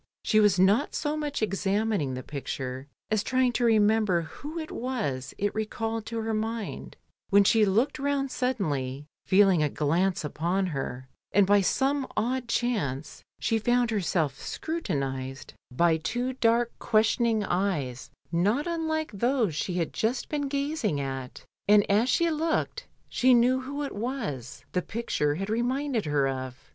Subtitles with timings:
[0.23, 4.71] She was not so much examin ing the picture as trying to remember who it
[4.71, 6.97] was it recalled to her mind,
[7.29, 13.21] when she looked round suddenly, feeling a glance upon her, and by some odd chance
[13.39, 16.37] she found herself scrutinised by two LONDON cmr.
[16.39, 22.09] 155 dark, questioning eyes not unlike those she had just been gazing at, and as
[22.09, 26.57] she looked* she knew who it was the picture had reminded her of.